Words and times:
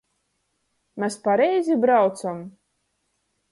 Mes 1.03 1.15
pareizi 1.27 1.79
braucam? 1.85 2.39